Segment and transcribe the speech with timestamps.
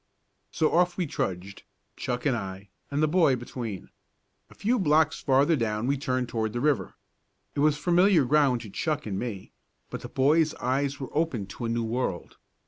[0.49, 1.61] So off we trudged,
[1.95, 3.91] Chuck and I, and the boy between.
[4.49, 6.95] A few blocks farther down we turned toward the river.
[7.53, 9.51] It was familiar ground to Chuck and me
[9.91, 12.37] but the boy's eyes were opened to a new world.